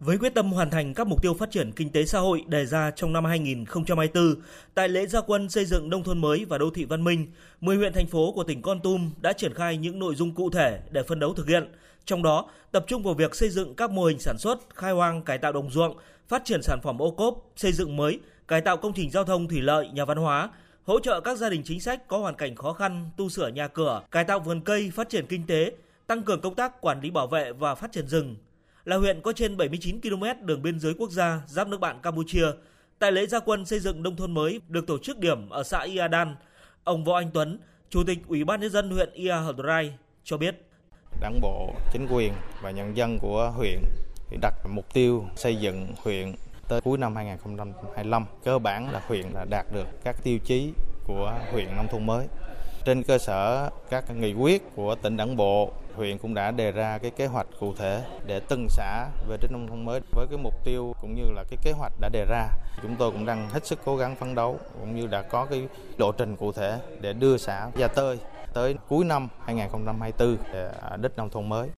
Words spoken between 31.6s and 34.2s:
nước bạn Campuchia. Tại lễ gia quân xây dựng nông